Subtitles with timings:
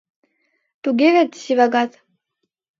[0.81, 1.91] Туге вет, Сивагат?